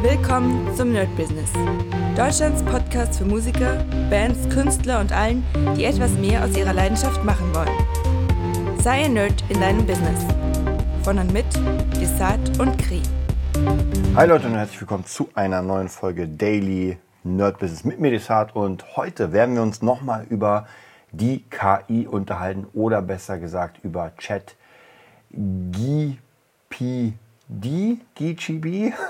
Willkommen 0.00 0.72
zum 0.76 0.92
Nerd 0.92 1.08
Business. 1.16 1.50
Deutschlands 2.16 2.62
Podcast 2.62 3.18
für 3.18 3.24
Musiker, 3.24 3.84
Bands, 4.08 4.48
Künstler 4.48 5.00
und 5.00 5.10
allen, 5.10 5.44
die 5.76 5.86
etwas 5.86 6.12
mehr 6.12 6.44
aus 6.44 6.56
ihrer 6.56 6.72
Leidenschaft 6.72 7.24
machen 7.24 7.52
wollen. 7.52 8.78
Sei 8.80 9.06
ein 9.06 9.14
Nerd 9.14 9.42
in 9.48 9.60
deinem 9.60 9.84
Business. 9.84 10.24
Von 11.02 11.18
und 11.18 11.32
mit 11.32 11.46
Desart 12.00 12.60
und 12.60 12.78
Kri. 12.78 13.02
Hi 14.14 14.28
Leute 14.28 14.46
und 14.46 14.54
herzlich 14.54 14.80
willkommen 14.80 15.04
zu 15.04 15.30
einer 15.34 15.62
neuen 15.62 15.88
Folge 15.88 16.28
Daily 16.28 16.96
Nerd 17.24 17.58
Business 17.58 17.82
mit 17.82 17.98
mir 17.98 18.12
Desart 18.12 18.54
und 18.54 18.96
heute 18.96 19.32
werden 19.32 19.56
wir 19.56 19.62
uns 19.62 19.82
nochmal 19.82 20.26
über 20.30 20.68
die 21.10 21.42
KI 21.50 22.06
unterhalten 22.06 22.68
oder 22.72 23.02
besser 23.02 23.40
gesagt 23.40 23.80
über 23.82 24.12
Chat 24.16 24.54
GPD, 25.32 27.14
GGB? 28.14 28.92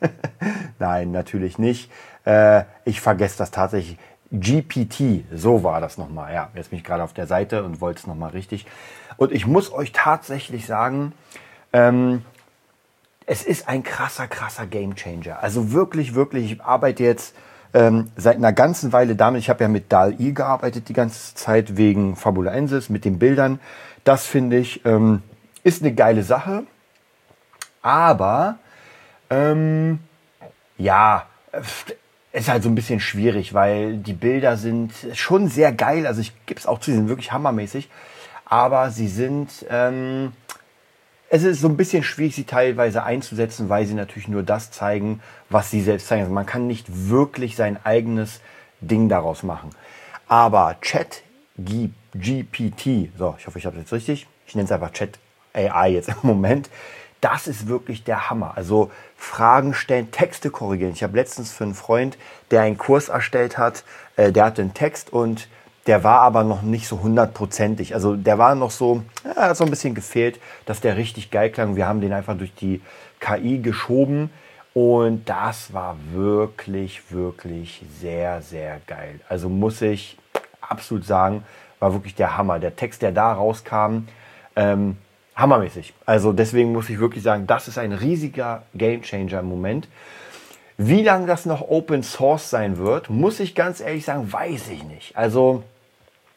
Nein, 0.78 1.12
natürlich 1.12 1.58
nicht. 1.58 1.90
Äh, 2.24 2.64
ich 2.84 3.00
vergesse 3.00 3.38
das 3.38 3.50
tatsächlich. 3.50 3.98
GPT, 4.32 5.24
so 5.34 5.64
war 5.64 5.80
das 5.80 5.98
nochmal. 5.98 6.32
Ja, 6.32 6.50
jetzt 6.54 6.70
bin 6.70 6.78
ich 6.78 6.84
gerade 6.84 7.02
auf 7.02 7.12
der 7.12 7.26
Seite 7.26 7.64
und 7.64 7.80
wollte 7.80 8.00
es 8.00 8.06
nochmal 8.06 8.30
richtig. 8.30 8.64
Und 9.16 9.32
ich 9.32 9.44
muss 9.44 9.72
euch 9.72 9.90
tatsächlich 9.90 10.66
sagen, 10.66 11.12
ähm, 11.72 12.22
es 13.26 13.42
ist 13.42 13.68
ein 13.68 13.82
krasser, 13.82 14.28
krasser 14.28 14.66
Gamechanger. 14.66 15.42
Also 15.42 15.72
wirklich, 15.72 16.14
wirklich, 16.14 16.52
ich 16.52 16.62
arbeite 16.62 17.02
jetzt 17.02 17.34
ähm, 17.74 18.10
seit 18.16 18.36
einer 18.36 18.52
ganzen 18.52 18.92
Weile 18.92 19.16
damit. 19.16 19.40
Ich 19.40 19.50
habe 19.50 19.64
ja 19.64 19.68
mit 19.68 19.92
DAL-I 19.92 20.32
gearbeitet 20.32 20.88
die 20.88 20.92
ganze 20.92 21.34
Zeit 21.34 21.76
wegen 21.76 22.14
Fabulaensis 22.14 22.88
mit 22.88 23.04
den 23.04 23.18
Bildern. 23.18 23.60
Das 24.04 24.26
finde 24.26 24.58
ich 24.58 24.84
ähm, 24.84 25.22
ist 25.62 25.82
eine 25.82 25.92
geile 25.94 26.22
Sache. 26.22 26.64
Aber 27.82 28.58
ähm, 29.30 30.00
ja, 30.76 31.26
ist 32.32 32.48
halt 32.48 32.62
so 32.62 32.68
ein 32.68 32.74
bisschen 32.74 33.00
schwierig, 33.00 33.54
weil 33.54 33.96
die 33.96 34.12
Bilder 34.12 34.56
sind 34.56 34.92
schon 35.14 35.48
sehr 35.48 35.72
geil. 35.72 36.06
Also 36.06 36.20
ich 36.20 36.32
gebe 36.46 36.60
es 36.60 36.66
auch 36.66 36.78
zu, 36.78 36.90
sie 36.90 36.96
sind 36.96 37.08
wirklich 37.08 37.32
hammermäßig. 37.32 37.88
Aber 38.44 38.90
sie 38.90 39.08
sind, 39.08 39.64
ähm, 39.68 40.32
es 41.28 41.44
ist 41.44 41.60
so 41.60 41.68
ein 41.68 41.76
bisschen 41.76 42.02
schwierig, 42.02 42.34
sie 42.34 42.44
teilweise 42.44 43.04
einzusetzen, 43.04 43.68
weil 43.68 43.86
sie 43.86 43.94
natürlich 43.94 44.28
nur 44.28 44.42
das 44.42 44.70
zeigen, 44.70 45.20
was 45.48 45.70
sie 45.70 45.80
selbst 45.80 46.08
zeigen. 46.08 46.22
Also 46.22 46.34
man 46.34 46.46
kann 46.46 46.66
nicht 46.66 46.86
wirklich 46.88 47.56
sein 47.56 47.78
eigenes 47.84 48.40
Ding 48.80 49.08
daraus 49.08 49.42
machen. 49.42 49.70
Aber 50.26 50.76
Chat 50.80 51.22
GPT, 51.58 53.10
so, 53.18 53.34
ich 53.38 53.46
hoffe, 53.46 53.58
ich 53.58 53.66
habe 53.66 53.76
es 53.76 53.82
jetzt 53.82 53.92
richtig. 53.92 54.26
Ich 54.46 54.54
nenne 54.54 54.66
es 54.66 54.72
einfach 54.72 54.92
Chat 54.92 55.18
AI 55.52 55.90
jetzt 55.90 56.08
im 56.08 56.16
Moment. 56.22 56.70
Das 57.20 57.46
ist 57.46 57.68
wirklich 57.68 58.04
der 58.04 58.30
Hammer. 58.30 58.52
Also 58.56 58.90
Fragen 59.16 59.74
stellen, 59.74 60.10
Texte 60.10 60.50
korrigieren. 60.50 60.92
Ich 60.92 61.02
habe 61.02 61.16
letztens 61.16 61.52
für 61.52 61.64
einen 61.64 61.74
Freund, 61.74 62.16
der 62.50 62.62
einen 62.62 62.78
Kurs 62.78 63.08
erstellt 63.08 63.58
hat, 63.58 63.84
äh, 64.16 64.32
der 64.32 64.46
hatte 64.46 64.62
einen 64.62 64.74
Text 64.74 65.12
und 65.12 65.48
der 65.86 66.04
war 66.04 66.20
aber 66.20 66.44
noch 66.44 66.62
nicht 66.62 66.86
so 66.86 67.00
hundertprozentig. 67.00 67.94
Also 67.94 68.16
der 68.16 68.38
war 68.38 68.54
noch 68.54 68.70
so, 68.70 69.02
ja, 69.24 69.48
hat 69.48 69.56
so 69.56 69.64
ein 69.64 69.70
bisschen 69.70 69.94
gefehlt, 69.94 70.40
dass 70.66 70.80
der 70.80 70.96
richtig 70.96 71.30
geil 71.30 71.50
klang. 71.50 71.76
Wir 71.76 71.86
haben 71.86 72.00
den 72.00 72.12
einfach 72.12 72.36
durch 72.36 72.54
die 72.54 72.80
KI 73.18 73.58
geschoben 73.58 74.30
und 74.72 75.28
das 75.28 75.72
war 75.72 75.96
wirklich, 76.12 77.10
wirklich 77.10 77.82
sehr, 78.00 78.40
sehr 78.42 78.80
geil. 78.86 79.20
Also 79.28 79.48
muss 79.48 79.82
ich 79.82 80.16
absolut 80.60 81.04
sagen, 81.04 81.44
war 81.80 81.92
wirklich 81.92 82.14
der 82.14 82.36
Hammer. 82.36 82.58
Der 82.58 82.76
Text, 82.76 83.02
der 83.02 83.12
da 83.12 83.32
rauskam, 83.32 84.04
ähm, 84.54 84.96
hammermäßig. 85.36 85.94
Also 86.06 86.32
deswegen 86.32 86.72
muss 86.72 86.90
ich 86.90 86.98
wirklich 86.98 87.22
sagen, 87.22 87.46
das 87.46 87.68
ist 87.68 87.78
ein 87.78 87.92
riesiger 87.92 88.62
Gamechanger 88.74 89.40
im 89.40 89.46
Moment. 89.46 89.88
Wie 90.76 91.02
lange 91.02 91.26
das 91.26 91.46
noch 91.46 91.68
Open 91.68 92.02
Source 92.02 92.48
sein 92.48 92.78
wird, 92.78 93.10
muss 93.10 93.38
ich 93.38 93.54
ganz 93.54 93.80
ehrlich 93.80 94.04
sagen, 94.04 94.32
weiß 94.32 94.68
ich 94.68 94.82
nicht. 94.84 95.16
Also 95.16 95.62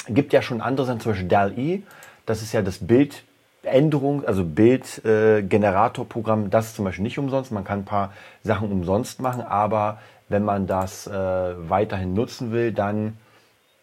gibt 0.07 0.33
ja 0.33 0.41
schon 0.41 0.59
andere 0.61 0.85
Sachen, 0.85 0.99
zum 0.99 1.13
Beispiel 1.13 1.29
DAL-E, 1.29 1.81
das 2.25 2.41
ist 2.41 2.53
ja 2.53 2.61
das 2.61 2.79
Bildänderung, 2.79 4.25
also 4.25 4.43
Bildgeneratorprogramm, 4.43 6.47
äh, 6.47 6.49
das 6.49 6.67
ist 6.67 6.75
zum 6.75 6.83
Beispiel 6.85 7.03
nicht 7.03 7.19
umsonst. 7.19 7.51
Man 7.51 7.63
kann 7.63 7.79
ein 7.79 7.85
paar 7.85 8.11
Sachen 8.43 8.71
umsonst 8.71 9.21
machen, 9.21 9.41
aber 9.41 9.99
wenn 10.29 10.43
man 10.43 10.67
das 10.67 11.07
äh, 11.07 11.69
weiterhin 11.69 12.13
nutzen 12.13 12.51
will, 12.51 12.73
dann 12.73 13.17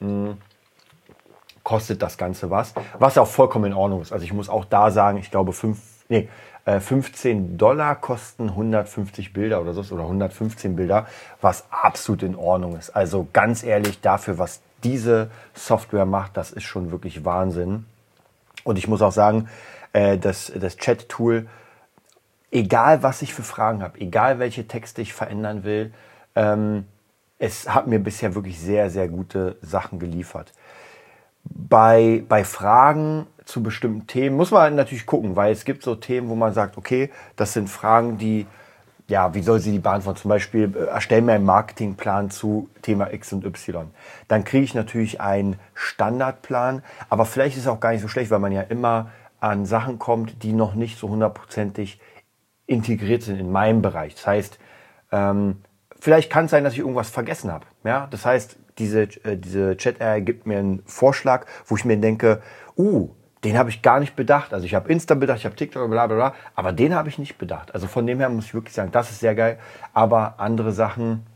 mh, 0.01 0.09
hm, 0.09 0.37
kostet 1.63 2.03
das 2.03 2.17
Ganze 2.17 2.51
was, 2.51 2.75
was 2.99 3.19
auch 3.19 3.27
vollkommen 3.27 3.67
in 3.67 3.75
Ordnung 3.75 4.03
ist. 4.03 4.13
Also 4.13 4.25
ich 4.25 4.33
muss 4.33 4.49
auch 4.49 4.65
da 4.65 4.91
sagen, 4.91 5.19
ich 5.19 5.31
glaube, 5.31 5.53
fünf, 5.53 5.79
nee, 6.09 6.29
15 6.67 7.55
äh, 7.55 7.57
Dollar 7.57 7.97
kosten 7.97 8.49
150 8.51 9.33
Bilder 9.33 9.61
oder 9.61 9.73
so 9.73 9.95
oder 9.95 10.05
115 10.05 10.77
Bilder, 10.77 11.07
was 11.41 11.65
absolut 11.71 12.23
in 12.23 12.37
Ordnung 12.37 12.77
ist. 12.77 12.91
Also 12.91 13.27
ganz 13.33 13.63
ehrlich, 13.63 14.01
dafür, 14.01 14.39
was 14.39 14.61
diese 14.85 15.31
Software 15.55 16.07
macht, 16.07 16.37
das 16.37 16.53
ist 16.53 16.65
schon 16.65 16.91
wirklich 16.91 17.25
Wahnsinn. 17.25 17.87
Und 18.65 18.79
ich 18.79 18.89
muss 18.89 19.03
auch 19.03 19.13
sagen, 19.13 19.49
äh, 19.93 20.19
das, 20.19 20.53
das 20.55 20.77
Chat-Tool, 20.77 21.49
egal 22.51 23.03
was 23.03 23.23
ich 23.23 23.35
für 23.35 23.43
Fragen 23.43 23.83
habe, 23.83 23.99
egal 24.01 24.39
welche 24.39 24.67
Texte 24.69 25.03
ich 25.03 25.13
verändern 25.13 25.65
will, 25.65 25.93
ähm, 26.37 26.87
es 27.39 27.75
hat 27.75 27.87
mir 27.87 27.99
bisher 27.99 28.35
wirklich 28.35 28.61
sehr, 28.61 28.91
sehr 28.91 29.09
gute 29.09 29.57
Sachen 29.63 29.99
geliefert 29.99 30.53
bei, 31.45 32.25
bei 32.29 32.45
Fragen 32.45 33.27
zu 33.45 33.63
bestimmten 33.63 34.07
Themen 34.07 34.37
muss 34.37 34.51
man 34.51 34.77
natürlich 34.77 35.07
gucken, 35.07 35.37
weil 35.37 35.53
es 35.53 35.65
gibt 35.65 35.83
so 35.83 35.95
Themen, 35.95 36.29
wo 36.29 36.35
man 36.35 36.53
sagt, 36.53 36.77
okay, 36.77 37.11
das 37.37 37.53
sind 37.53 37.69
Fragen, 37.69 38.19
die, 38.19 38.47
ja, 39.09 39.35
wie 39.35 39.43
soll 39.43 39.59
sie 39.59 39.73
die 39.73 39.79
beantworten? 39.79 40.21
Zum 40.21 40.29
Beispiel, 40.29 40.73
äh, 40.77 40.85
erstell 40.87 41.23
mir 41.23 41.33
einen 41.33 41.45
Marketingplan 41.45 42.31
zu 42.31 42.71
Thema 42.83 43.13
X 43.13 43.33
und 43.33 43.45
Y. 43.45 43.91
Dann 44.29 44.45
kriege 44.45 44.65
ich 44.65 44.75
natürlich 44.75 45.21
einen 45.21 45.59
Standardplan, 45.75 46.83
aber 47.09 47.25
vielleicht 47.25 47.57
ist 47.57 47.63
es 47.63 47.69
auch 47.69 47.81
gar 47.81 47.93
nicht 47.93 48.03
so 48.03 48.09
schlecht, 48.09 48.31
weil 48.31 48.39
man 48.39 48.53
ja 48.53 48.63
immer 48.63 49.11
an 49.41 49.67
Sachen 49.67 49.99
kommt, 49.99 50.43
die 50.43 50.53
noch 50.53 50.75
nicht 50.75 50.99
so 50.99 51.09
hundertprozentig 51.09 51.99
integriert 52.67 53.23
sind 53.23 53.41
in 53.41 53.51
meinem 53.51 53.83
Bereich. 53.83 54.15
Das 54.15 54.27
heißt, 54.27 54.59
ähm, 55.11 55.63
vielleicht 55.99 56.31
kann 56.31 56.45
es 56.45 56.53
sein, 56.53 56.63
dass 56.63 56.75
ich 56.75 56.79
irgendwas 56.79 57.11
vergessen 57.11 57.51
habe. 57.51 57.67
Ja, 57.83 58.07
das 58.11 58.25
heißt, 58.25 58.59
diese, 58.81 59.03
äh, 59.03 59.37
diese 59.37 59.77
Chat-AI 59.77 60.21
gibt 60.21 60.47
mir 60.47 60.59
einen 60.59 60.83
Vorschlag, 60.87 61.47
wo 61.67 61.77
ich 61.77 61.85
mir 61.85 61.97
denke, 61.99 62.43
uh, 62.77 63.11
den 63.45 63.57
habe 63.57 63.71
ich 63.71 63.83
gar 63.83 64.01
nicht 64.01 64.17
bedacht. 64.17 64.53
Also 64.53 64.67
ich 64.67 64.75
habe 64.75 64.91
Insta 64.91 65.15
bedacht, 65.15 65.39
ich 65.39 65.45
habe 65.45 65.57
TikTok, 65.57 65.89
bla 65.89 66.07
bla 66.07 66.17
bla, 66.17 66.35
aber 66.55 66.73
den 66.73 66.95
habe 66.95 67.09
ich 67.09 67.19
nicht 67.19 67.39
bedacht. 67.39 67.73
Also 67.75 67.87
von 67.87 68.07
dem 68.07 68.19
her 68.19 68.29
muss 68.29 68.47
ich 68.47 68.55
wirklich 68.55 68.75
sagen, 68.75 68.91
das 68.93 69.11
ist 69.11 69.21
sehr 69.21 69.35
geil. 69.35 69.59
Aber 69.95 70.35
andere 70.39 70.73
Sachen, 70.73 71.27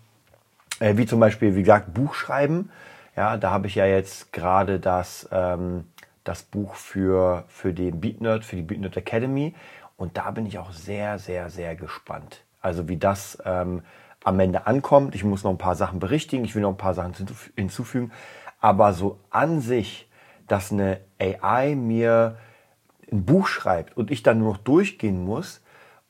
äh, 0.81 0.97
wie 0.97 1.06
zum 1.06 1.21
Beispiel, 1.21 1.54
wie 1.54 1.62
gesagt, 1.62 1.94
Buch 1.94 2.15
schreiben, 2.15 2.71
ja, 3.16 3.37
da 3.37 3.50
habe 3.50 3.69
ich 3.69 3.77
ja 3.77 3.87
jetzt 3.87 4.33
gerade 4.33 4.81
das, 4.81 5.28
ähm, 5.31 5.84
das 6.25 6.43
Buch 6.43 6.75
für, 6.75 7.44
für 7.49 7.72
den 7.72 8.00
BeatNerd, 8.00 8.44
für 8.44 8.56
die 8.56 8.62
BeatNerd 8.62 8.97
Academy. 8.97 9.54
Und 9.97 10.16
da 10.16 10.31
bin 10.33 10.47
ich 10.47 10.59
auch 10.59 10.72
sehr, 10.72 11.19
sehr, 11.19 11.49
sehr 11.49 11.77
gespannt. 11.77 12.43
Also 12.60 12.88
wie 12.88 12.97
das 12.97 13.38
ähm, 13.44 13.83
am 14.24 14.40
Ende 14.40 14.66
ankommt. 14.66 15.14
Ich 15.14 15.22
muss 15.22 15.44
noch 15.44 15.50
ein 15.50 15.58
paar 15.58 15.76
Sachen 15.76 16.00
berichtigen, 16.00 16.44
ich 16.44 16.54
will 16.54 16.62
noch 16.62 16.70
ein 16.70 16.76
paar 16.76 16.94
Sachen 16.94 17.14
hinzufügen. 17.54 18.10
Aber 18.60 18.92
so 18.94 19.20
an 19.30 19.60
sich, 19.60 20.08
dass 20.48 20.72
eine 20.72 21.00
AI 21.20 21.74
mir 21.74 22.38
ein 23.12 23.24
Buch 23.24 23.46
schreibt 23.46 23.96
und 23.96 24.10
ich 24.10 24.22
dann 24.22 24.38
nur 24.38 24.54
noch 24.54 24.58
durchgehen 24.58 25.24
muss 25.24 25.60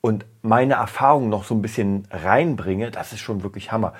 und 0.00 0.24
meine 0.42 0.74
Erfahrungen 0.74 1.28
noch 1.28 1.44
so 1.44 1.54
ein 1.54 1.62
bisschen 1.62 2.06
reinbringe, 2.10 2.90
das 2.90 3.12
ist 3.12 3.20
schon 3.20 3.42
wirklich 3.42 3.72
Hammer. 3.72 3.92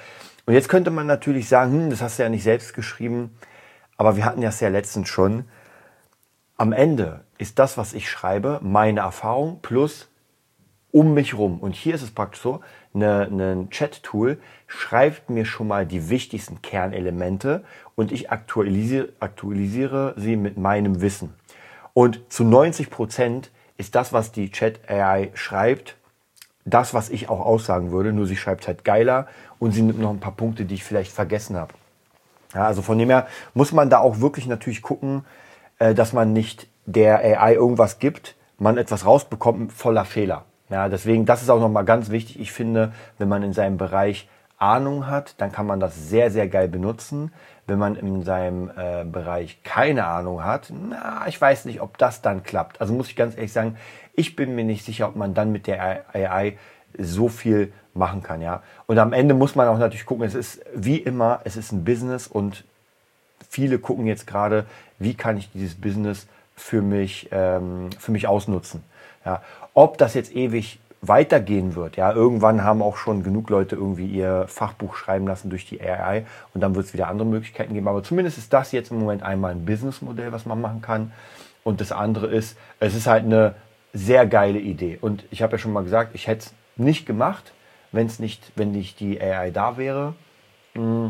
Und 0.46 0.54
jetzt 0.54 0.69
könnte 0.69 0.91
man 0.91 1.06
natürlich 1.06 1.48
sagen, 1.48 1.72
hm, 1.72 1.91
das 1.91 2.00
hast 2.02 2.19
du 2.19 2.22
ja 2.22 2.28
nicht 2.28 2.44
selbst 2.44 2.75
geschrieben, 2.75 3.36
aber 3.96 4.16
wir 4.16 4.25
hatten 4.25 4.41
das 4.41 4.60
ja 4.60 4.69
letztens 4.69 5.08
schon. 5.08 5.44
Am 6.56 6.72
Ende 6.72 7.25
ist 7.38 7.58
das, 7.58 7.76
was 7.76 7.94
ich 7.94 8.08
schreibe, 8.08 8.60
meine 8.62 9.00
Erfahrung 9.00 9.60
plus 9.60 10.08
um 10.94 11.12
mich 11.12 11.37
rum. 11.37 11.59
Und 11.59 11.75
hier 11.75 11.97
ist 11.97 12.03
es 12.03 12.12
praktisch 12.12 12.41
so, 12.41 12.61
ein 12.94 13.69
Chat-Tool 13.70 14.38
schreibt 14.69 15.29
mir 15.29 15.44
schon 15.44 15.67
mal 15.67 15.87
die 15.87 16.08
wichtigsten 16.08 16.62
Kernelemente 16.62 17.64
und 17.96 18.12
ich 18.12 18.31
aktualisiere, 18.31 19.08
aktualisiere 19.19 20.14
sie 20.17 20.37
mit 20.37 20.56
meinem 20.56 21.00
Wissen. 21.00 21.35
Und 21.94 22.20
zu 22.32 22.44
90 22.44 22.91
Prozent 22.91 23.50
ist 23.76 23.96
das, 23.96 24.12
was 24.12 24.31
die 24.31 24.52
Chat-AI 24.52 25.32
schreibt, 25.35 25.96
das, 26.64 26.94
was 26.94 27.11
ich 27.11 27.29
auch 27.29 27.41
aussagen 27.41 27.91
würde, 27.91 28.12
nur 28.12 28.29
sie 28.29 28.37
schreibt 28.37 28.69
halt 28.69 28.85
geiler 28.85 29.26
und 29.58 29.73
sie 29.73 29.82
nimmt 29.82 29.99
noch 29.99 30.11
ein 30.11 30.20
paar 30.20 30.37
Punkte, 30.37 30.64
die 30.64 30.76
ich 30.76 30.85
vielleicht 30.85 31.11
vergessen 31.11 31.56
habe. 31.56 31.75
Ja, 32.55 32.67
also 32.67 32.82
von 32.82 32.99
dem 32.99 33.11
her 33.11 33.26
muss 33.52 33.73
man 33.73 33.91
da 33.91 33.99
auch 33.99 34.20
wirklich 34.20 34.46
natürlich 34.46 34.81
gucken, 34.81 35.25
äh, 35.81 35.93
dass 35.93 36.12
man 36.12 36.32
nicht 36.32 36.69
der 36.87 37.19
AI 37.19 37.55
irgendwas 37.55 37.99
gibt, 37.99 38.37
man 38.58 38.79
etwas 38.79 39.05
rausbekommt 39.05 39.73
voller 39.73 40.05
Fehler. 40.05 40.44
Ja, 40.75 40.88
deswegen, 40.88 41.25
das 41.25 41.41
ist 41.41 41.50
auch 41.50 41.61
nochmal 41.61 41.85
ganz 41.85 42.11
wichtig. 42.11 42.41
Ich 42.41 42.50
finde, 42.50 42.91
wenn 43.19 43.29
man 43.29 43.44
in 43.44 43.53
seinem 43.53 43.76
Bereich 43.76 44.29
Ahnung 44.59 45.06
hat, 45.06 45.41
dann 45.41 45.53
kann 45.53 45.67
man 45.67 45.79
das 45.79 46.09
sehr, 46.09 46.32
sehr 46.32 46.49
geil 46.49 46.67
benutzen. 46.67 47.32
Wenn 47.69 47.79
man 47.79 47.94
in 47.94 48.25
seinem 48.25 48.73
äh, 48.76 49.05
Bereich 49.05 49.62
keine 49.62 50.05
Ahnung 50.05 50.43
hat, 50.43 50.73
na, 50.73 51.29
ich 51.29 51.41
weiß 51.41 51.67
nicht, 51.67 51.81
ob 51.81 51.97
das 51.97 52.23
dann 52.23 52.43
klappt. 52.43 52.81
Also 52.81 52.93
muss 52.93 53.06
ich 53.06 53.15
ganz 53.15 53.37
ehrlich 53.37 53.53
sagen, 53.53 53.76
ich 54.15 54.35
bin 54.35 54.56
mir 54.56 54.65
nicht 54.65 54.85
sicher, 54.85 55.06
ob 55.06 55.15
man 55.15 55.32
dann 55.32 55.53
mit 55.53 55.69
der 55.69 56.06
AI 56.12 56.59
so 56.99 57.29
viel 57.29 57.73
machen 57.94 58.25
kann, 58.25 58.43
ja. 58.43 58.65
Und 58.87 58.99
am 58.99 59.12
Ende 59.12 59.35
muss 59.35 59.55
man 59.55 59.69
auch 59.69 59.79
natürlich 59.79 60.06
gucken, 60.06 60.25
es 60.25 60.35
ist 60.35 60.61
wie 60.75 60.97
immer, 60.97 61.41
es 61.44 61.56
ist 61.56 61.70
ein 61.70 61.85
Business 61.85 62.27
und 62.27 62.65
viele 63.49 63.79
gucken 63.79 64.06
jetzt 64.06 64.27
gerade, 64.27 64.67
wie 64.99 65.15
kann 65.15 65.37
ich 65.37 65.53
dieses 65.53 65.77
Business 65.77 66.27
für 66.56 66.82
mich, 66.82 67.29
ähm, 67.31 67.91
für 67.97 68.11
mich 68.11 68.27
ausnutzen. 68.27 68.82
Ja. 69.25 69.43
Ob 69.75 69.99
das 69.99 70.15
jetzt 70.15 70.35
ewig 70.35 70.81
weitergehen 71.09 71.75
wird. 71.75 71.97
Ja, 71.97 72.12
irgendwann 72.12 72.65
haben 72.65 72.82
auch 72.82 72.97
schon 72.97 73.23
genug 73.23 73.50
Leute 73.50 73.76
irgendwie 73.76 74.06
ihr 74.06 74.47
Fachbuch 74.49 74.97
schreiben 74.97 75.26
lassen 75.26 75.50
durch 75.50 75.67
die 75.67 75.81
AI 75.82 76.25
und 76.55 76.61
dann 76.61 76.75
wird 76.75 76.87
es 76.87 76.94
wieder 76.94 77.09
andere 77.09 77.29
Möglichkeiten 77.29 77.75
geben. 77.75 77.88
Aber 77.88 78.03
zumindest 78.03 78.38
ist 78.38 78.53
das 78.53 78.73
jetzt 78.73 78.91
im 78.91 78.99
Moment 79.00 79.23
einmal 79.23 79.53
ein 79.53 79.65
Businessmodell, 79.65 80.32
was 80.32 80.47
man 80.47 80.61
machen 80.61 80.81
kann. 80.81 81.12
Und 81.62 81.81
das 81.81 81.93
andere 81.93 82.26
ist, 82.26 82.56
es 82.81 82.94
ist 82.94 83.06
halt 83.06 83.25
eine 83.25 83.55
sehr 83.93 84.26
geile 84.26 84.59
Idee. 84.59 84.99
Und 85.00 85.25
ich 85.31 85.43
habe 85.43 85.53
ja 85.53 85.59
schon 85.59 85.73
mal 85.73 85.85
gesagt, 85.85 86.15
ich 86.15 86.27
hätte 86.27 86.47
es 86.47 86.55
nicht 86.77 87.06
gemacht, 87.06 87.53
wenn 87.93 88.06
es 88.06 88.19
nicht, 88.19 88.53
wenn 88.56 88.73
nicht 88.73 89.00
die 89.00 89.20
AI 89.20 89.50
da 89.50 89.77
wäre. 89.77 90.15
Mm. 90.75 91.09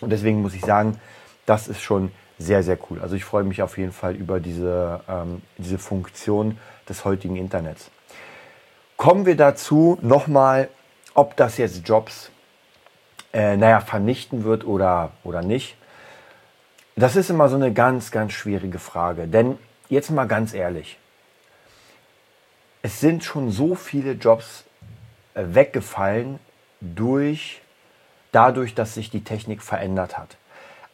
Und 0.00 0.10
deswegen 0.10 0.42
muss 0.42 0.54
ich 0.54 0.64
sagen, 0.64 0.98
das 1.46 1.68
ist 1.68 1.80
schon 1.80 2.10
sehr, 2.44 2.62
sehr 2.62 2.78
cool. 2.90 3.00
Also 3.00 3.16
ich 3.16 3.24
freue 3.24 3.44
mich 3.44 3.62
auf 3.62 3.78
jeden 3.78 3.92
Fall 3.92 4.14
über 4.14 4.40
diese, 4.40 5.00
ähm, 5.08 5.42
diese 5.58 5.78
Funktion 5.78 6.58
des 6.88 7.04
heutigen 7.04 7.36
Internets. 7.36 7.90
Kommen 8.96 9.26
wir 9.26 9.36
dazu 9.36 9.98
nochmal, 10.02 10.68
ob 11.14 11.36
das 11.36 11.58
jetzt 11.58 11.86
Jobs, 11.86 12.30
äh, 13.32 13.56
naja, 13.56 13.80
vernichten 13.80 14.44
wird 14.44 14.64
oder, 14.64 15.12
oder 15.24 15.42
nicht. 15.42 15.76
Das 16.96 17.16
ist 17.16 17.30
immer 17.30 17.48
so 17.48 17.56
eine 17.56 17.72
ganz, 17.72 18.10
ganz 18.10 18.32
schwierige 18.32 18.78
Frage. 18.78 19.26
Denn 19.26 19.58
jetzt 19.88 20.10
mal 20.10 20.26
ganz 20.26 20.54
ehrlich, 20.54 20.98
es 22.82 23.00
sind 23.00 23.24
schon 23.24 23.50
so 23.50 23.74
viele 23.74 24.12
Jobs 24.12 24.64
äh, 25.34 25.44
weggefallen 25.46 26.38
durch, 26.80 27.62
dadurch, 28.32 28.74
dass 28.74 28.94
sich 28.94 29.10
die 29.10 29.24
Technik 29.24 29.62
verändert 29.62 30.18
hat. 30.18 30.36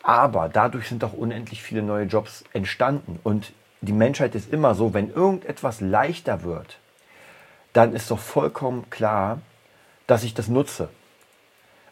Aber 0.02 0.48
dadurch 0.48 0.88
sind 0.88 1.04
auch 1.04 1.12
unendlich 1.12 1.62
viele 1.62 1.82
neue 1.82 2.04
Jobs 2.04 2.44
entstanden. 2.52 3.18
Und 3.22 3.52
die 3.80 3.92
Menschheit 3.92 4.34
ist 4.34 4.52
immer 4.52 4.74
so, 4.74 4.94
wenn 4.94 5.12
irgendetwas 5.12 5.80
leichter 5.80 6.42
wird, 6.42 6.78
dann 7.72 7.94
ist 7.94 8.10
doch 8.10 8.18
vollkommen 8.18 8.90
klar, 8.90 9.40
dass 10.06 10.24
ich 10.24 10.34
das 10.34 10.48
nutze. 10.48 10.88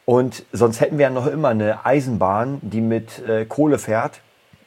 Und 0.05 0.45
sonst 0.53 0.81
hätten 0.81 0.99
wir 0.99 1.05
ja 1.05 1.11
noch 1.11 1.27
immer 1.27 1.49
eine 1.49 1.85
Eisenbahn, 1.85 2.61
die 2.63 2.81
mit 2.81 3.19
äh, 3.27 3.45
Kohle 3.45 3.79
fährt. 3.79 4.21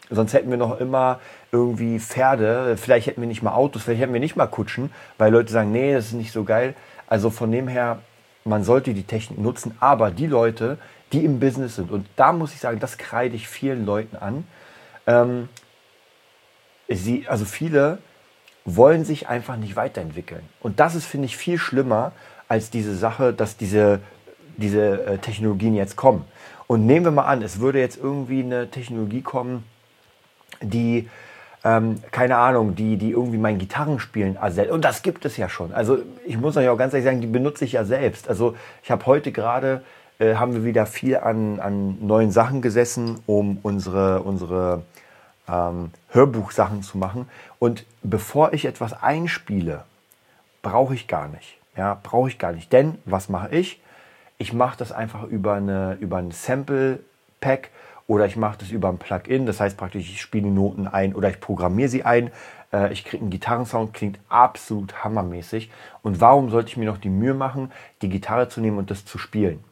Sonst 0.10 0.34
hätten 0.34 0.50
wir 0.50 0.58
noch 0.58 0.80
immer 0.80 1.20
irgendwie 1.52 2.00
Pferde. 2.00 2.76
Vielleicht 2.78 3.08
hätten 3.08 3.22
wir 3.22 3.28
nicht 3.28 3.42
mal 3.42 3.54
Autos, 3.54 3.84
vielleicht 3.84 4.02
hätten 4.02 4.14
wir 4.14 4.20
nicht 4.20 4.36
mal 4.36 4.48
Kutschen, 4.48 4.92
weil 5.18 5.32
Leute 5.32 5.52
sagen, 5.52 5.72
nee, 5.72 5.94
das 5.94 6.08
ist 6.08 6.14
nicht 6.14 6.32
so 6.32 6.44
geil. 6.44 6.76
Also 7.08 7.30
von 7.30 7.52
dem 7.52 7.68
her, 7.68 8.00
man 8.44 8.64
sollte 8.64 8.94
die 8.94 9.04
Technik 9.04 9.40
nutzen, 9.40 9.76
aber 9.80 10.12
die 10.12 10.28
Leute, 10.28 10.78
die 11.12 11.26
im 11.26 11.40
Business 11.40 11.76
sind, 11.76 11.92
und 11.92 12.08
da 12.16 12.34
muss 12.34 12.54
ich 12.54 12.60
sagen, 12.60 12.80
das 12.80 12.98
kreide 12.98 13.36
ich 13.36 13.48
vielen 13.48 13.86
Leuten 13.86 14.16
an. 14.16 14.46
Ähm, 15.08 15.50
sie, 16.88 17.28
also 17.28 17.46
viele 17.46 18.00
wollen 18.66 19.06
sich 19.06 19.28
einfach 19.28 19.58
nicht 19.58 19.76
weiterentwickeln. 19.76 20.42
Und 20.62 20.80
das 20.80 20.96
ist, 20.96 21.06
finde 21.06 21.26
ich, 21.26 21.38
viel 21.38 21.58
schlimmer 21.58 22.12
als 22.48 22.70
diese 22.70 22.96
Sache, 22.96 23.34
dass 23.34 23.58
diese, 23.58 24.00
diese 24.58 25.06
äh, 25.06 25.18
Technologien 25.18 25.76
jetzt 25.76 25.96
kommen. 25.96 26.26
Und 26.68 26.86
nehmen 26.86 27.06
wir 27.06 27.12
mal 27.12 27.26
an, 27.26 27.42
es 27.42 27.60
würde 27.60 27.80
jetzt 27.80 27.98
irgendwie 27.98 28.44
eine 28.44 28.70
Technologie 28.70 29.22
kommen, 29.22 29.64
die, 30.62 31.10
ähm, 31.64 32.02
keine 32.12 32.38
Ahnung, 32.38 32.76
die, 32.76 32.98
die 32.98 33.12
irgendwie 33.12 33.38
mein 33.38 33.58
Gitarrenspielen 33.58 34.36
ersetzt. 34.36 34.72
Und 34.72 34.86
das 34.86 35.02
gibt 35.02 35.26
es 35.26 35.38
ja 35.38 35.50
schon. 35.50 35.74
Also 35.74 36.00
ich 36.26 36.38
muss 36.38 36.58
euch 36.58 36.70
auch 36.70 36.78
ganz 36.78 36.94
ehrlich 36.94 37.06
sagen, 37.06 37.22
die 37.22 37.28
benutze 37.28 37.66
ich 37.66 37.74
ja 37.74 37.86
selbst. 37.86 38.30
Also 38.30 38.56
ich 38.84 38.92
habe 38.92 39.06
heute 39.06 39.32
gerade, 39.32 39.84
äh, 40.20 40.36
haben 40.36 40.54
wir 40.54 40.64
wieder 40.64 40.86
viel 40.86 41.18
an, 41.18 41.60
an 41.60 42.06
neuen 42.06 42.32
Sachen 42.32 42.62
gesessen, 42.62 43.20
um 43.26 43.60
unsere, 43.64 44.22
unsere 44.22 44.84
ähm, 45.48 45.92
Hörbuchsachen 46.10 46.84
zu 46.84 46.98
machen. 46.98 47.28
Und 47.58 47.86
bevor 48.04 48.54
ich 48.54 48.66
etwas 48.66 49.02
einspiele, 49.02 49.86
brauche 50.62 50.94
ich 50.94 51.08
gar 51.08 51.28
nicht. 51.30 51.58
Ja, 51.76 52.00
brauche 52.02 52.30
ich 52.30 52.38
gar 52.38 52.52
nicht. 52.52 52.72
Denn 52.74 52.98
was 53.06 53.30
mache 53.30 53.56
ich? 53.56 53.82
Ich 54.38 54.54
mache 54.54 54.78
das 54.78 54.92
einfach 54.92 55.24
über, 55.24 55.54
eine, 55.54 55.98
über 56.00 56.18
ein 56.18 56.32
Sample-Pack 56.32 57.70
oder 58.08 58.26
ich 58.26 58.36
mache 58.36 58.58
das 58.60 58.72
über 58.72 58.90
ein 58.90 58.98
Plugin. 58.98 59.46
Das 59.46 59.60
heißt 59.60 59.78
praktisch, 59.78 60.10
ich 60.10 60.22
spiele 60.22 60.50
Noten 60.50 60.88
ein 60.88 61.14
oder 61.14 61.30
ich 61.30 61.40
programmiere 61.40 61.90
sie 61.90 62.04
ein. 62.04 62.32
Äh, 62.74 62.92
ich 62.92 63.06
kriege 63.06 63.22
einen 63.22 63.32
Gitarrensound, 63.32 63.94
klingt 63.94 64.20
absolut 64.28 65.04
hammermäßig. 65.04 65.72
Und 66.02 66.20
warum 66.20 66.50
sollte 66.50 66.70
ich 66.70 66.78
mir 66.78 66.86
noch 66.86 66.98
die 66.98 67.10
Mühe 67.10 67.34
machen, 67.34 67.72
die 68.02 68.10
Gitarre 68.10 68.50
zu 68.50 68.60
nehmen 68.62 68.78
und 68.78 68.92
das 68.92 69.06
zu 69.06 69.18
spielen? 69.18 69.64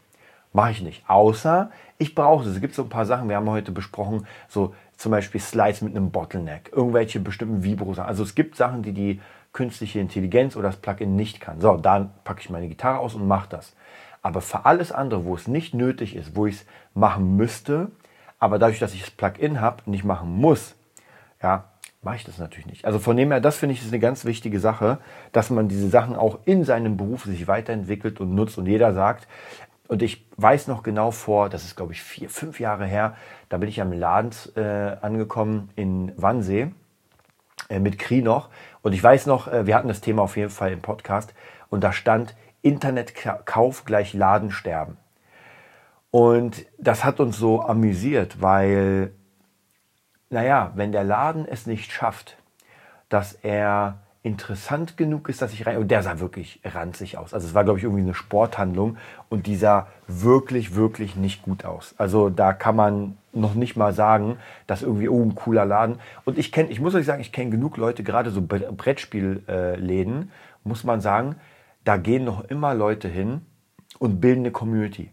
Mache 0.57 0.71
ich 0.71 0.81
nicht. 0.81 1.03
Außer 1.07 1.69
ich 1.99 2.15
brauche 2.15 2.43
es. 2.43 2.55
Es 2.55 2.61
gibt 2.61 2.73
so 2.73 2.81
ein 2.81 2.89
paar 2.89 3.05
Sachen, 3.05 3.29
wir 3.29 3.35
haben 3.35 3.47
heute 3.47 3.71
besprochen, 3.71 4.25
so 4.47 4.73
zum 4.95 5.11
Beispiel 5.11 5.39
Slides 5.39 5.83
mit 5.83 5.95
einem 5.95 6.09
Bottleneck, 6.09 6.71
irgendwelche 6.75 7.19
bestimmten 7.19 7.61
Vibro-Sachen. 7.63 8.09
Also 8.09 8.23
es 8.23 8.33
gibt 8.33 8.55
Sachen, 8.55 8.81
die 8.81 8.91
die 8.91 9.21
künstliche 9.53 9.99
Intelligenz 9.99 10.55
oder 10.55 10.69
das 10.69 10.77
Plugin 10.77 11.15
nicht 11.15 11.41
kann. 11.41 11.61
So, 11.61 11.77
dann 11.77 12.09
packe 12.23 12.41
ich 12.41 12.49
meine 12.49 12.67
Gitarre 12.69 12.97
aus 12.97 13.13
und 13.13 13.27
mache 13.27 13.49
das. 13.49 13.75
Aber 14.23 14.41
für 14.41 14.65
alles 14.65 14.91
andere, 14.91 15.25
wo 15.25 15.35
es 15.35 15.47
nicht 15.47 15.75
nötig 15.75 16.15
ist, 16.15 16.35
wo 16.35 16.47
ich 16.47 16.55
es 16.55 16.65
machen 16.95 17.35
müsste, 17.35 17.91
aber 18.39 18.57
dadurch, 18.57 18.79
dass 18.79 18.95
ich 18.95 19.01
das 19.01 19.11
Plugin 19.11 19.61
habe, 19.61 19.83
nicht 19.85 20.05
machen 20.05 20.29
muss, 20.37 20.73
ja, 21.39 21.65
mache 22.01 22.15
ich 22.15 22.23
das 22.23 22.37
natürlich 22.37 22.67
nicht. 22.67 22.85
Also 22.85 22.99
von 22.99 23.17
dem 23.17 23.31
her, 23.31 23.41
das 23.41 23.57
finde 23.57 23.73
ich 23.73 23.81
ist 23.81 23.89
eine 23.89 23.99
ganz 23.99 24.23
wichtige 24.25 24.59
Sache, 24.59 24.99
dass 25.33 25.49
man 25.49 25.67
diese 25.67 25.89
Sachen 25.89 26.15
auch 26.15 26.39
in 26.45 26.63
seinem 26.63 26.95
Beruf 26.95 27.25
sich 27.25 27.47
weiterentwickelt 27.47 28.19
und 28.19 28.33
nutzt 28.33 28.57
und 28.57 28.65
jeder 28.65 28.93
sagt, 28.93 29.27
und 29.87 30.01
ich 30.01 30.27
weiß 30.37 30.67
noch 30.67 30.83
genau 30.83 31.11
vor, 31.11 31.49
das 31.49 31.63
ist 31.63 31.75
glaube 31.75 31.93
ich 31.93 32.01
vier, 32.01 32.29
fünf 32.29 32.59
Jahre 32.59 32.85
her, 32.85 33.15
da 33.49 33.57
bin 33.57 33.69
ich 33.69 33.81
am 33.81 33.91
Laden 33.91 34.31
äh, 34.55 34.97
angekommen 35.01 35.69
in 35.75 36.13
Wannsee 36.17 36.71
äh, 37.69 37.79
mit 37.79 37.99
Kri 37.99 38.21
noch. 38.21 38.49
Und 38.81 38.93
ich 38.93 39.03
weiß 39.03 39.25
noch, 39.25 39.47
äh, 39.47 39.65
wir 39.65 39.75
hatten 39.75 39.87
das 39.87 40.01
Thema 40.01 40.23
auf 40.23 40.37
jeden 40.37 40.49
Fall 40.49 40.71
im 40.71 40.81
Podcast 40.81 41.33
und 41.69 41.83
da 41.83 41.91
stand 41.93 42.35
Internetkauf 42.61 43.85
gleich 43.85 44.13
Ladensterben. 44.13 44.97
Und 46.11 46.65
das 46.77 47.03
hat 47.03 47.19
uns 47.19 47.37
so 47.37 47.61
amüsiert, 47.61 48.41
weil, 48.41 49.13
naja, 50.29 50.71
wenn 50.75 50.91
der 50.91 51.03
Laden 51.03 51.45
es 51.45 51.65
nicht 51.65 51.91
schafft, 51.91 52.37
dass 53.09 53.33
er 53.33 53.99
interessant 54.27 54.97
genug 54.97 55.27
ist, 55.29 55.41
dass 55.41 55.53
ich 55.53 55.65
rein. 55.65 55.77
Und 55.77 55.89
der 55.89 56.03
sah 56.03 56.19
wirklich 56.19 56.59
ranzig 56.63 57.17
aus. 57.17 57.33
Also 57.33 57.47
es 57.47 57.55
war, 57.55 57.63
glaube 57.63 57.79
ich, 57.79 57.85
irgendwie 57.85 58.03
eine 58.03 58.13
Sporthandlung 58.13 58.97
und 59.29 59.47
die 59.47 59.55
sah 59.55 59.87
wirklich, 60.07 60.75
wirklich 60.75 61.15
nicht 61.15 61.41
gut 61.41 61.65
aus. 61.65 61.95
Also 61.97 62.29
da 62.29 62.53
kann 62.53 62.75
man 62.75 63.17
noch 63.33 63.55
nicht 63.55 63.75
mal 63.75 63.93
sagen, 63.93 64.37
dass 64.67 64.83
irgendwie, 64.83 65.09
oh, 65.09 65.23
ein 65.23 65.33
cooler 65.35 65.65
Laden. 65.65 65.97
Und 66.25 66.37
ich 66.37 66.51
kenne, 66.51 66.69
ich 66.69 66.79
muss 66.79 66.93
euch 66.93 67.05
sagen, 67.05 67.21
ich 67.21 67.31
kenne 67.31 67.49
genug 67.49 67.77
Leute, 67.77 68.03
gerade 68.03 68.29
so 68.29 68.41
Brettspielläden, 68.41 70.31
muss 70.63 70.83
man 70.83 71.01
sagen, 71.01 71.35
da 71.83 71.97
gehen 71.97 72.25
noch 72.25 72.43
immer 72.45 72.73
Leute 72.73 73.07
hin 73.07 73.41
und 73.99 74.19
bilden 74.19 74.41
eine 74.41 74.51
Community. 74.51 75.11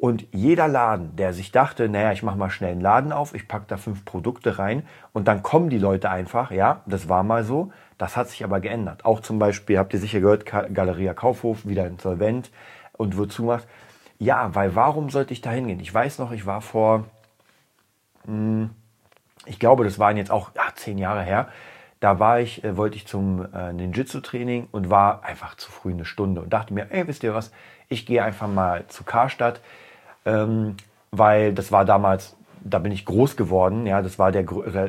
Und 0.00 0.26
jeder 0.32 0.66
Laden, 0.66 1.14
der 1.16 1.34
sich 1.34 1.52
dachte, 1.52 1.86
naja, 1.90 2.10
ich 2.12 2.22
mache 2.22 2.38
mal 2.38 2.48
schnell 2.48 2.72
einen 2.72 2.80
Laden 2.80 3.12
auf, 3.12 3.34
ich 3.34 3.46
packe 3.46 3.66
da 3.68 3.76
fünf 3.76 4.06
Produkte 4.06 4.58
rein 4.58 4.82
und 5.12 5.28
dann 5.28 5.42
kommen 5.42 5.68
die 5.68 5.76
Leute 5.76 6.08
einfach, 6.08 6.52
ja, 6.52 6.80
das 6.86 7.10
war 7.10 7.22
mal 7.22 7.44
so, 7.44 7.70
das 7.98 8.16
hat 8.16 8.30
sich 8.30 8.42
aber 8.42 8.60
geändert. 8.60 9.04
Auch 9.04 9.20
zum 9.20 9.38
Beispiel, 9.38 9.76
habt 9.76 9.92
ihr 9.92 10.00
sicher 10.00 10.20
gehört, 10.20 10.46
Galeria 10.46 11.12
Kaufhof, 11.12 11.66
wieder 11.66 11.86
insolvent 11.86 12.50
und 12.94 13.18
wird 13.18 13.30
zumacht. 13.30 13.68
Ja, 14.18 14.54
weil 14.54 14.74
warum 14.74 15.10
sollte 15.10 15.34
ich 15.34 15.42
da 15.42 15.50
hingehen? 15.50 15.80
Ich 15.80 15.92
weiß 15.92 16.18
noch, 16.18 16.32
ich 16.32 16.46
war 16.46 16.62
vor, 16.62 17.04
hm, 18.24 18.70
ich 19.44 19.58
glaube, 19.58 19.84
das 19.84 19.98
waren 19.98 20.16
jetzt 20.16 20.30
auch 20.30 20.52
ja, 20.56 20.62
zehn 20.76 20.96
Jahre 20.96 21.24
her, 21.24 21.48
da 22.00 22.18
war 22.18 22.40
ich, 22.40 22.64
äh, 22.64 22.78
wollte 22.78 22.96
ich 22.96 23.06
zum 23.06 23.46
äh, 23.52 23.74
Ninjitsu-Training 23.74 24.68
und 24.72 24.88
war 24.88 25.24
einfach 25.24 25.56
zu 25.56 25.70
früh 25.70 25.90
eine 25.90 26.06
Stunde 26.06 26.40
und 26.40 26.54
dachte 26.54 26.72
mir, 26.72 26.90
ey, 26.90 27.06
wisst 27.06 27.22
ihr 27.22 27.34
was, 27.34 27.52
ich 27.90 28.06
gehe 28.06 28.24
einfach 28.24 28.48
mal 28.48 28.86
zu 28.86 29.04
Karstadt, 29.04 29.60
ähm, 30.24 30.76
weil 31.10 31.52
das 31.52 31.72
war 31.72 31.84
damals, 31.84 32.36
da 32.62 32.78
bin 32.78 32.92
ich 32.92 33.04
groß 33.04 33.36
geworden, 33.36 33.86
ja, 33.86 34.02
das 34.02 34.18
war 34.18 34.32
der, 34.32 34.44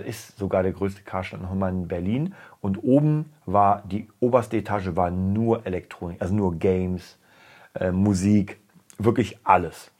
ist 0.05 0.37
sogar 0.37 0.63
der 0.63 0.73
größte 0.73 1.03
Karstadt 1.03 1.41
nochmal 1.41 1.71
in 1.71 1.87
Berlin 1.87 2.35
und 2.59 2.83
oben 2.83 3.31
war, 3.45 3.83
die 3.85 4.07
oberste 4.19 4.57
Etage 4.57 4.95
war 4.95 5.09
nur 5.09 5.65
Elektronik, 5.65 6.21
also 6.21 6.33
nur 6.33 6.55
Games, 6.55 7.17
äh, 7.75 7.91
Musik, 7.91 8.59
wirklich 8.97 9.37
alles. 9.43 9.91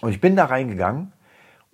Und 0.00 0.10
ich 0.10 0.20
bin 0.20 0.36
da 0.36 0.44
reingegangen 0.44 1.12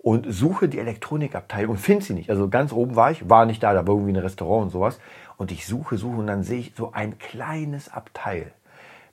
und 0.05 0.31
suche 0.31 0.69
die 0.69 0.79
Elektronikabteilung 0.79 1.71
und 1.71 1.77
finde 1.77 2.05
sie 2.05 2.13
nicht. 2.13 2.29
Also 2.29 2.49
ganz 2.49 2.71
oben 2.71 2.95
war 2.95 3.11
ich, 3.11 3.29
war 3.29 3.45
nicht 3.45 3.61
da, 3.63 3.73
da 3.73 3.87
war 3.87 3.95
irgendwie 3.95 4.13
ein 4.13 4.17
Restaurant 4.17 4.65
und 4.65 4.69
sowas. 4.69 4.99
Und 5.37 5.51
ich 5.51 5.65
suche, 5.65 5.97
suche 5.97 6.17
und 6.17 6.27
dann 6.27 6.43
sehe 6.43 6.59
ich 6.59 6.73
so 6.75 6.91
ein 6.93 7.17
kleines 7.17 7.91
Abteil 7.91 8.51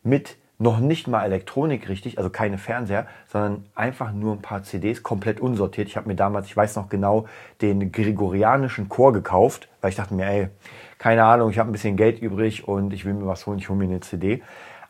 mit 0.02 0.36
noch 0.62 0.78
nicht 0.78 1.08
mal 1.08 1.24
Elektronik 1.24 1.88
richtig, 1.88 2.18
also 2.18 2.30
keine 2.30 2.56
Fernseher, 2.56 3.06
sondern 3.26 3.66
einfach 3.74 4.12
nur 4.12 4.34
ein 4.34 4.42
paar 4.42 4.62
CDs, 4.62 5.02
komplett 5.02 5.40
unsortiert. 5.40 5.88
Ich 5.88 5.96
habe 5.96 6.08
mir 6.08 6.14
damals, 6.14 6.46
ich 6.46 6.56
weiß 6.56 6.76
noch 6.76 6.88
genau, 6.88 7.26
den 7.60 7.90
gregorianischen 7.90 8.88
Chor 8.88 9.12
gekauft, 9.12 9.68
weil 9.80 9.90
ich 9.90 9.96
dachte 9.96 10.14
mir, 10.14 10.26
ey, 10.26 10.48
keine 10.98 11.24
Ahnung, 11.24 11.50
ich 11.50 11.58
habe 11.58 11.68
ein 11.68 11.72
bisschen 11.72 11.96
Geld 11.96 12.22
übrig 12.22 12.68
und 12.68 12.92
ich 12.92 13.04
will 13.04 13.14
mir 13.14 13.26
was 13.26 13.44
holen, 13.44 13.58
ich 13.58 13.68
hole 13.68 13.78
mir 13.78 13.86
eine 13.86 14.00
CD. 14.00 14.40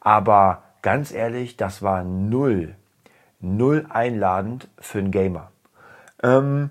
Aber 0.00 0.62
ganz 0.82 1.10
ehrlich, 1.10 1.56
das 1.56 1.80
war 1.80 2.04
null, 2.04 2.74
null 3.40 3.86
einladend 3.88 4.68
für 4.78 4.98
einen 4.98 5.10
Gamer. 5.10 5.50
Ähm, 6.22 6.70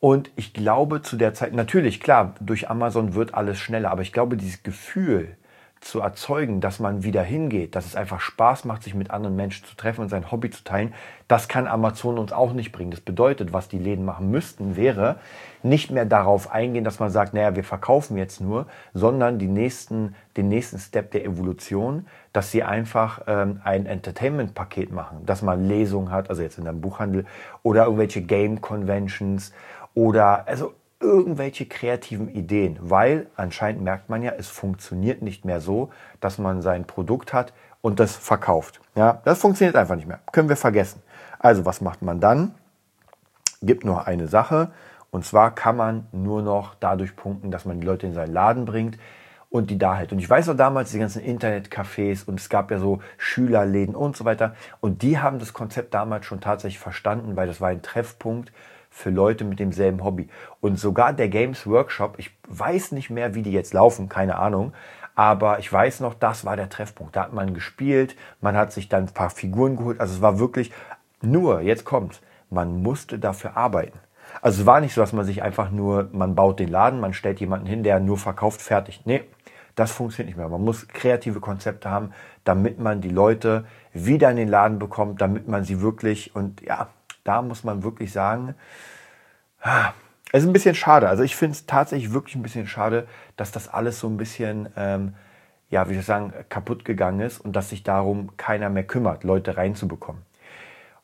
und 0.00 0.30
ich 0.36 0.52
glaube 0.52 1.00
zu 1.00 1.16
der 1.16 1.32
Zeit, 1.32 1.54
natürlich, 1.54 2.00
klar, 2.00 2.34
durch 2.40 2.68
Amazon 2.68 3.14
wird 3.14 3.32
alles 3.32 3.58
schneller, 3.58 3.90
aber 3.90 4.02
ich 4.02 4.12
glaube, 4.12 4.36
dieses 4.36 4.62
Gefühl, 4.62 5.36
zu 5.80 6.00
erzeugen, 6.00 6.60
dass 6.60 6.80
man 6.80 7.04
wieder 7.04 7.22
hingeht, 7.22 7.74
dass 7.74 7.86
es 7.86 7.96
einfach 7.96 8.20
Spaß 8.20 8.64
macht, 8.64 8.82
sich 8.82 8.94
mit 8.94 9.10
anderen 9.10 9.36
Menschen 9.36 9.64
zu 9.64 9.76
treffen 9.76 10.02
und 10.02 10.08
sein 10.08 10.30
Hobby 10.30 10.50
zu 10.50 10.64
teilen, 10.64 10.92
das 11.28 11.48
kann 11.48 11.66
Amazon 11.66 12.18
uns 12.18 12.32
auch 12.32 12.52
nicht 12.52 12.72
bringen. 12.72 12.90
Das 12.90 13.00
bedeutet, 13.00 13.52
was 13.52 13.68
die 13.68 13.78
Läden 13.78 14.04
machen 14.04 14.30
müssten, 14.30 14.76
wäre 14.76 15.16
nicht 15.62 15.90
mehr 15.90 16.04
darauf 16.04 16.50
eingehen, 16.50 16.84
dass 16.84 16.98
man 16.98 17.10
sagt, 17.10 17.34
naja, 17.34 17.54
wir 17.54 17.64
verkaufen 17.64 18.16
jetzt 18.16 18.40
nur, 18.40 18.66
sondern 18.94 19.38
die 19.38 19.46
nächsten, 19.46 20.14
den 20.36 20.48
nächsten 20.48 20.78
Step 20.78 21.10
der 21.10 21.24
Evolution, 21.24 22.06
dass 22.32 22.50
sie 22.50 22.62
einfach 22.62 23.22
ähm, 23.26 23.60
ein 23.64 23.86
Entertainment-Paket 23.86 24.92
machen, 24.92 25.26
dass 25.26 25.42
man 25.42 25.66
Lesungen 25.68 26.10
hat, 26.10 26.30
also 26.30 26.42
jetzt 26.42 26.58
in 26.58 26.66
einem 26.66 26.80
Buchhandel 26.80 27.26
oder 27.62 27.84
irgendwelche 27.84 28.22
Game-Conventions 28.22 29.52
oder 29.94 30.46
also 30.46 30.74
irgendwelche 31.00 31.66
kreativen 31.66 32.28
Ideen, 32.28 32.78
weil 32.80 33.28
anscheinend 33.36 33.82
merkt 33.82 34.08
man 34.08 34.22
ja, 34.22 34.32
es 34.36 34.48
funktioniert 34.48 35.22
nicht 35.22 35.44
mehr 35.44 35.60
so, 35.60 35.90
dass 36.20 36.38
man 36.38 36.60
sein 36.60 36.86
Produkt 36.86 37.32
hat 37.32 37.52
und 37.80 38.00
das 38.00 38.16
verkauft. 38.16 38.80
Ja, 38.96 39.20
das 39.24 39.38
funktioniert 39.38 39.76
einfach 39.76 39.96
nicht 39.96 40.08
mehr. 40.08 40.20
Können 40.32 40.48
wir 40.48 40.56
vergessen. 40.56 41.02
Also 41.38 41.64
was 41.64 41.80
macht 41.80 42.02
man 42.02 42.20
dann? 42.20 42.54
Gibt 43.62 43.84
nur 43.84 44.06
eine 44.06 44.26
Sache 44.26 44.72
und 45.10 45.24
zwar 45.24 45.54
kann 45.54 45.76
man 45.76 46.06
nur 46.12 46.42
noch 46.42 46.74
dadurch 46.74 47.14
punkten, 47.14 47.50
dass 47.50 47.64
man 47.64 47.80
die 47.80 47.86
Leute 47.86 48.06
in 48.06 48.14
seinen 48.14 48.32
Laden 48.32 48.64
bringt 48.64 48.98
und 49.50 49.70
die 49.70 49.78
da 49.78 49.96
hält. 49.96 50.12
Und 50.12 50.18
ich 50.18 50.28
weiß 50.28 50.48
auch 50.48 50.56
damals 50.56 50.90
die 50.90 50.98
ganzen 50.98 51.22
Internetcafés 51.22 52.26
und 52.26 52.40
es 52.40 52.48
gab 52.48 52.70
ja 52.70 52.78
so 52.78 53.00
Schülerläden 53.16 53.94
und 53.94 54.16
so 54.16 54.24
weiter 54.24 54.54
und 54.80 55.02
die 55.02 55.18
haben 55.18 55.38
das 55.38 55.52
Konzept 55.52 55.94
damals 55.94 56.26
schon 56.26 56.40
tatsächlich 56.40 56.80
verstanden, 56.80 57.36
weil 57.36 57.46
das 57.46 57.60
war 57.60 57.68
ein 57.68 57.82
Treffpunkt 57.82 58.52
für 58.90 59.10
Leute 59.10 59.44
mit 59.44 59.58
demselben 59.58 60.02
Hobby. 60.04 60.28
Und 60.60 60.78
sogar 60.78 61.12
der 61.12 61.28
Games 61.28 61.66
Workshop, 61.66 62.18
ich 62.18 62.30
weiß 62.48 62.92
nicht 62.92 63.10
mehr, 63.10 63.34
wie 63.34 63.42
die 63.42 63.52
jetzt 63.52 63.74
laufen, 63.74 64.08
keine 64.08 64.36
Ahnung, 64.36 64.72
aber 65.14 65.58
ich 65.58 65.72
weiß 65.72 66.00
noch, 66.00 66.14
das 66.14 66.44
war 66.44 66.56
der 66.56 66.68
Treffpunkt. 66.68 67.16
Da 67.16 67.24
hat 67.24 67.32
man 67.32 67.52
gespielt, 67.52 68.14
man 68.40 68.56
hat 68.56 68.72
sich 68.72 68.88
dann 68.88 69.04
ein 69.04 69.14
paar 69.14 69.30
Figuren 69.30 69.76
geholt. 69.76 70.00
Also 70.00 70.14
es 70.14 70.22
war 70.22 70.38
wirklich 70.38 70.70
nur, 71.20 71.60
jetzt 71.60 71.84
kommt's, 71.84 72.20
man 72.50 72.82
musste 72.82 73.18
dafür 73.18 73.56
arbeiten. 73.56 73.98
Also 74.42 74.60
es 74.60 74.66
war 74.66 74.80
nicht 74.80 74.94
so, 74.94 75.00
dass 75.00 75.12
man 75.12 75.24
sich 75.24 75.42
einfach 75.42 75.70
nur, 75.70 76.08
man 76.12 76.34
baut 76.34 76.60
den 76.60 76.68
Laden, 76.68 77.00
man 77.00 77.14
stellt 77.14 77.40
jemanden 77.40 77.66
hin, 77.66 77.82
der 77.82 77.98
nur 77.98 78.18
verkauft, 78.18 78.62
fertig. 78.62 79.02
Nee, 79.06 79.24
das 79.74 79.90
funktioniert 79.90 80.28
nicht 80.28 80.38
mehr. 80.38 80.48
Man 80.48 80.64
muss 80.64 80.86
kreative 80.88 81.40
Konzepte 81.40 81.90
haben, 81.90 82.12
damit 82.44 82.78
man 82.78 83.00
die 83.00 83.10
Leute 83.10 83.64
wieder 83.92 84.30
in 84.30 84.36
den 84.36 84.48
Laden 84.48 84.78
bekommt, 84.78 85.20
damit 85.20 85.48
man 85.48 85.64
sie 85.64 85.80
wirklich 85.80 86.34
und 86.34 86.60
ja, 86.62 86.88
da 87.28 87.42
muss 87.42 87.62
man 87.62 87.82
wirklich 87.82 88.12
sagen, 88.12 88.54
ah, 89.60 89.92
es 90.32 90.42
ist 90.42 90.48
ein 90.48 90.52
bisschen 90.52 90.74
schade. 90.74 91.08
Also 91.08 91.22
ich 91.22 91.36
finde 91.36 91.52
es 91.52 91.66
tatsächlich 91.66 92.12
wirklich 92.12 92.36
ein 92.36 92.42
bisschen 92.42 92.66
schade, 92.66 93.06
dass 93.36 93.52
das 93.52 93.68
alles 93.68 94.00
so 94.00 94.08
ein 94.08 94.16
bisschen, 94.16 94.68
ähm, 94.76 95.14
ja, 95.70 95.88
wie 95.88 95.92
soll 95.94 96.00
ich 96.00 96.06
sagen, 96.06 96.32
kaputt 96.48 96.84
gegangen 96.84 97.20
ist 97.20 97.38
und 97.38 97.54
dass 97.54 97.70
sich 97.70 97.82
darum 97.82 98.36
keiner 98.36 98.70
mehr 98.70 98.84
kümmert, 98.84 99.24
Leute 99.24 99.56
reinzubekommen. 99.56 100.22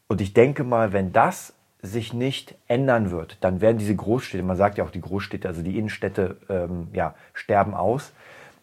Und 0.09 0.21
ich 0.21 0.33
denke 0.35 0.64
mal, 0.64 0.93
wenn 0.93 1.12
das 1.12 1.54
sich 1.83 2.14
nicht 2.14 2.54
ändern 2.66 3.11
wird, 3.11 3.37
dann 3.43 3.61
werden 3.61 3.76
diese 3.76 3.95
Großstädte, 3.95 4.43
man 4.43 4.57
sagt 4.57 4.78
ja 4.78 4.85
auch 4.85 4.90
die 4.90 5.02
Großstädte, 5.02 5.47
also 5.47 5.62
die 5.62 5.78
Innenstädte, 5.78 6.38
ähm, 6.49 6.88
ja, 6.93 7.14
sterben 7.35 7.75
aus. 7.75 8.12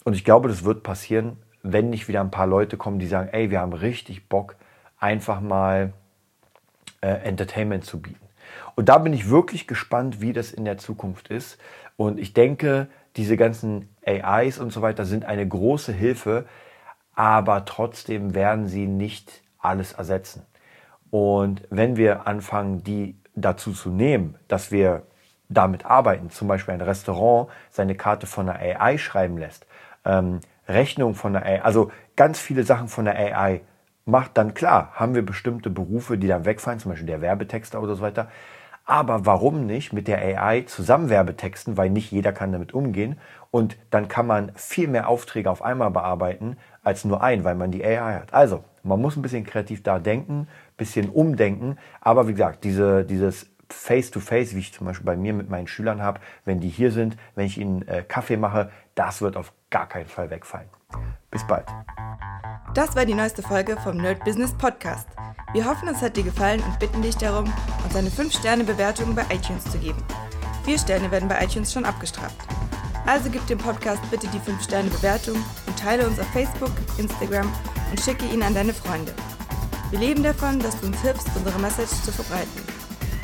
Und 0.04 0.14
ich 0.14 0.26
glaube, 0.26 0.50
das 0.50 0.64
wird 0.64 0.82
passieren, 0.82 1.38
wenn 1.62 1.92
nicht 1.92 2.08
wieder 2.08 2.22
ein 2.22 2.32
paar 2.32 2.48
Leute 2.48 2.78
kommen, 2.78 2.98
die 2.98 3.06
sagen, 3.06 3.30
ey, 3.32 3.52
wir 3.52 3.60
haben 3.60 3.74
richtig 3.74 4.28
Bock, 4.28 4.56
einfach 5.00 5.42
mal 5.42 5.94
äh, 7.02 7.08
Entertainment 7.08 7.86
zu 7.86 8.02
bieten. 8.02 8.28
Und 8.76 8.90
da 8.90 8.98
bin 8.98 9.14
ich 9.14 9.30
wirklich 9.30 9.68
gespannt, 9.68 10.22
wie 10.22 10.34
das 10.34 10.52
in 10.52 10.66
der 10.66 10.78
Zukunft 10.78 11.28
ist. 11.30 11.58
Und 11.98 12.20
ich 12.20 12.34
denke, 12.34 12.88
diese 13.16 13.38
ganzen 13.38 13.90
AIs 14.06 14.60
und 14.60 14.72
so 14.72 14.82
weiter 14.82 15.06
sind 15.06 15.26
eine 15.26 15.48
große 15.48 15.92
Hilfe, 15.92 16.46
aber 17.14 17.66
trotzdem 17.66 18.34
werden 18.34 18.68
sie 18.68 18.88
nicht 18.88 19.42
alles 19.60 19.94
ersetzen. 19.94 20.46
Und 21.10 21.64
wenn 21.70 21.98
wir 21.98 22.26
anfangen, 22.26 22.84
die 22.84 23.16
dazu 23.36 23.74
zu 23.74 23.90
nehmen, 23.90 24.36
dass 24.48 24.72
wir 24.72 25.04
damit 25.50 25.86
arbeiten, 25.86 26.30
zum 26.30 26.48
Beispiel 26.48 26.74
ein 26.74 26.82
Restaurant 26.82 27.50
seine 27.70 27.96
Karte 27.96 28.28
von 28.28 28.46
der 28.46 28.60
AI 28.60 28.98
schreiben 28.98 29.38
lässt, 29.38 29.66
ähm, 30.06 30.40
Rechnung 30.68 31.16
von 31.16 31.34
der 31.34 31.46
AI, 31.46 31.62
also 31.62 31.92
ganz 32.16 32.40
viele 32.40 32.64
Sachen 32.64 32.88
von 32.88 33.06
der 33.06 33.18
AI 33.18 33.62
macht, 34.06 34.38
dann 34.38 34.54
klar, 34.54 34.92
haben 34.94 35.16
wir 35.16 35.26
bestimmte 35.26 35.70
Berufe, 35.70 36.18
die 36.18 36.28
dann 36.28 36.46
wegfallen, 36.46 36.80
zum 36.80 36.92
Beispiel 36.92 37.08
der 37.08 37.22
Werbetexter 37.22 37.82
oder 37.82 37.96
so 37.96 38.02
weiter. 38.02 38.30
Aber 38.84 39.26
warum 39.26 39.66
nicht 39.68 39.94
mit 39.94 40.08
der 40.08 40.20
AI 40.20 40.62
zusammen 40.62 41.10
Werbetexten, 41.10 41.78
weil 41.78 41.90
nicht 41.90 42.12
jeder 42.12 42.34
kann 42.34 42.52
damit 42.52 42.74
umgehen 42.74 43.20
und 43.52 43.78
dann 43.90 44.08
kann 44.08 44.28
man 44.28 44.52
viel 44.56 44.88
mehr 44.88 45.08
Aufträge 45.08 45.50
auf 45.50 45.62
einmal 45.62 45.92
bearbeiten 45.92 46.58
als 46.84 47.06
nur 47.06 47.22
ein, 47.22 47.44
weil 47.44 47.56
man 47.56 47.72
die 47.72 47.86
AI 47.86 48.16
hat. 48.16 48.34
Also, 48.34 48.64
man 48.84 49.00
muss 49.00 49.16
ein 49.16 49.22
bisschen 49.22 49.46
kreativ 49.46 49.84
da 49.84 50.00
denken, 50.00 50.48
bisschen 50.78 51.10
umdenken, 51.10 51.78
aber 52.00 52.28
wie 52.28 52.32
gesagt, 52.32 52.64
diese, 52.64 53.06
dieses 53.06 53.52
Face-to-Face, 53.70 54.50
-face, 54.50 54.56
wie 54.56 54.60
ich 54.60 54.74
zum 54.74 54.88
Beispiel 54.88 55.06
bei 55.06 55.16
mir 55.16 55.34
mit 55.34 55.50
meinen 55.50 55.68
Schülern 55.68 56.02
habe, 56.02 56.20
wenn 56.44 56.60
die 56.60 56.70
hier 56.70 56.92
sind, 56.92 57.18
wenn 57.36 57.46
ich 57.46 57.58
ihnen 57.58 57.88
äh, 57.88 58.04
Kaffee 58.06 58.38
mache, 58.38 58.72
das 58.96 59.22
wird 59.22 59.38
auf 59.38 59.54
gar 59.70 59.88
keinen 59.88 60.08
Fall 60.08 60.30
wegfallen. 60.30 60.68
Bis 61.32 61.48
bald. 61.48 61.66
Das 62.74 62.96
war 62.96 63.06
die 63.06 63.14
neueste 63.14 63.42
Folge 63.42 63.78
vom 63.78 63.98
Nerd 63.98 64.24
Business 64.26 64.54
Podcast. 64.54 65.08
Wir 65.54 65.66
hoffen, 65.66 65.88
es 65.88 66.02
hat 66.02 66.16
dir 66.16 66.24
gefallen 66.24 66.62
und 66.62 66.80
bitten 66.80 67.02
dich 67.02 67.16
darum, 67.18 67.52
uns 67.84 67.96
eine 67.96 68.10
5-Sterne-Bewertung 68.10 69.16
bei 69.16 69.24
iTunes 69.34 69.64
zu 69.64 69.78
geben. 69.78 70.04
Vier 70.66 70.78
Sterne 70.78 71.10
werden 71.10 71.30
bei 71.30 71.44
iTunes 71.44 71.72
schon 71.72 71.86
abgestraft. 71.86 72.36
Also 73.06 73.30
gib 73.30 73.46
dem 73.48 73.58
Podcast 73.58 74.02
bitte 74.12 74.28
die 74.28 74.40
5-Sterne-Bewertung 74.40 75.36
und 75.68 75.80
teile 75.80 76.06
uns 76.06 76.20
auf 76.20 76.28
Facebook, 76.28 76.72
Instagram 76.98 77.52
und 77.90 78.00
schicke 78.00 78.26
ihn 78.26 78.44
an 78.44 78.54
deine 78.54 78.74
Freunde. 78.74 79.14
Wir 79.90 80.00
leben 80.00 80.24
davon, 80.24 80.60
dass 80.60 80.80
du 80.80 80.88
uns 80.88 81.02
hilfst, 81.02 81.30
unsere 81.36 81.60
Message 81.60 81.92
zu 82.04 82.12
verbreiten. 82.12 82.62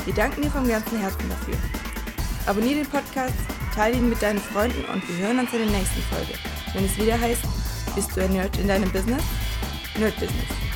Wir 0.05 0.13
danken 0.13 0.41
dir 0.41 0.51
vom 0.51 0.67
ganzen 0.67 0.99
Herzen 0.99 1.29
dafür. 1.29 1.55
Abonnier 2.45 2.75
den 2.75 2.87
Podcast, 2.87 3.35
teile 3.75 3.97
ihn 3.97 4.09
mit 4.09 4.21
deinen 4.21 4.39
Freunden 4.39 4.83
und 4.91 5.07
wir 5.07 5.27
hören 5.27 5.39
uns 5.39 5.51
in 5.53 5.59
der 5.59 5.77
nächsten 5.77 6.01
Folge, 6.03 6.33
wenn 6.73 6.85
es 6.85 6.97
wieder 6.97 7.19
heißt, 7.19 7.43
bist 7.97 8.15
du 8.15 8.21
ein 8.21 8.31
Nerd 8.31 8.55
in 8.59 8.67
deinem 8.67 8.91
Business? 8.91 9.23
Nerd 9.97 10.13
Business. 10.19 10.66